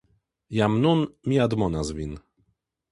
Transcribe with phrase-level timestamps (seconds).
[0.59, 2.21] Jam nun mi admonas vin.